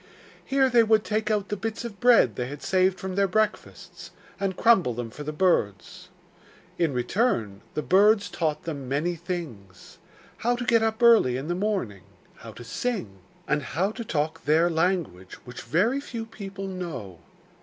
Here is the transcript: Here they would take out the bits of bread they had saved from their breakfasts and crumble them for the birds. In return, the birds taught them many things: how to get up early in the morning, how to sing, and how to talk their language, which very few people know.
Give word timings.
Here 0.43 0.67
they 0.67 0.81
would 0.81 1.03
take 1.03 1.29
out 1.29 1.49
the 1.49 1.55
bits 1.55 1.85
of 1.85 1.99
bread 1.99 2.35
they 2.35 2.47
had 2.47 2.63
saved 2.63 2.99
from 2.99 3.13
their 3.13 3.27
breakfasts 3.27 4.09
and 4.39 4.57
crumble 4.57 4.95
them 4.95 5.11
for 5.11 5.21
the 5.21 5.31
birds. 5.31 6.09
In 6.79 6.91
return, 6.91 7.61
the 7.75 7.83
birds 7.83 8.27
taught 8.27 8.63
them 8.63 8.89
many 8.89 9.15
things: 9.15 9.99
how 10.37 10.55
to 10.55 10.65
get 10.65 10.81
up 10.81 11.03
early 11.03 11.37
in 11.37 11.49
the 11.49 11.53
morning, 11.53 12.01
how 12.37 12.51
to 12.53 12.63
sing, 12.63 13.19
and 13.47 13.61
how 13.61 13.91
to 13.91 14.03
talk 14.03 14.45
their 14.45 14.71
language, 14.71 15.35
which 15.45 15.61
very 15.61 16.01
few 16.01 16.25
people 16.25 16.65
know. 16.67 17.19